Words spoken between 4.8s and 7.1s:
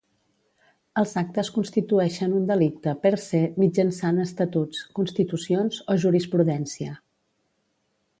constitucions o jurisprudència.